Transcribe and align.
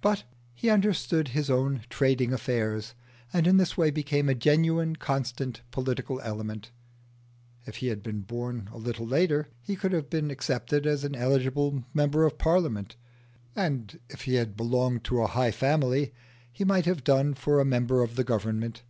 But 0.00 0.24
he 0.54 0.70
understood 0.70 1.28
his 1.28 1.50
own 1.50 1.82
trading 1.90 2.32
affairs, 2.32 2.94
and 3.30 3.46
in 3.46 3.58
this 3.58 3.76
way 3.76 3.90
became 3.90 4.30
a 4.30 4.34
genuine, 4.34 4.96
constant 4.96 5.60
political 5.70 6.18
element. 6.22 6.70
If 7.66 7.76
he 7.76 7.88
had 7.88 8.02
been 8.02 8.22
born 8.22 8.70
a 8.72 8.78
little 8.78 9.06
later 9.06 9.48
he 9.60 9.76
could 9.76 9.92
have 9.92 10.08
been 10.08 10.30
accepted 10.30 10.86
as 10.86 11.04
an 11.04 11.14
eligible 11.14 11.84
member 11.92 12.24
of 12.24 12.38
Parliament, 12.38 12.96
and 13.54 14.00
if 14.08 14.22
he 14.22 14.36
had 14.36 14.56
belonged 14.56 15.04
to 15.04 15.20
a 15.20 15.26
high 15.26 15.50
family 15.52 16.14
he 16.50 16.64
might 16.64 16.86
have 16.86 17.04
done 17.04 17.34
for 17.34 17.60
a 17.60 17.66
member 17.66 18.02
of 18.02 18.16
the 18.16 18.24
Government. 18.24 18.82